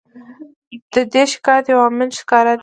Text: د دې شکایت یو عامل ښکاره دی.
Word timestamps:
د 0.93 0.95
دې 1.13 1.23
شکایت 1.31 1.65
یو 1.69 1.79
عامل 1.85 2.09
ښکاره 2.19 2.53
دی. 2.57 2.59